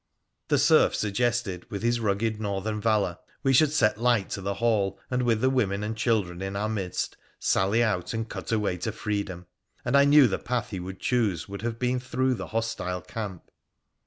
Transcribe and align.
The 0.47 0.57
serf 0.57 0.95
suggested 0.95 1.69
with 1.69 1.83
his 1.83 1.99
rugged 1.99 2.41
northern 2.41 2.81
valour, 2.81 3.19
we 3.43 3.53
should 3.53 3.71
set 3.71 3.99
light 4.01 4.31
to 4.31 4.41
the 4.41 4.55
hall 4.55 4.99
and, 5.11 5.21
with 5.21 5.41
the 5.41 5.49
women 5.51 5.83
and 5.83 5.95
children 5.95 6.41
in 6.41 6.55
our 6.55 6.67
midst, 6.67 7.17
sally 7.37 7.83
out 7.83 8.11
and 8.11 8.27
cut 8.27 8.51
a 8.51 8.57
way 8.57 8.77
to 8.77 8.91
freedom, 8.91 9.45
and 9.85 9.95
I 9.95 10.05
knew 10.05 10.25
the 10.25 10.39
path 10.39 10.71
he 10.71 10.79
would 10.79 10.99
choose 11.01 11.47
would 11.47 11.61
have 11.61 11.77
been 11.77 11.99
through 11.99 12.33
the 12.33 12.47
hostile 12.47 13.01
tamp. 13.01 13.51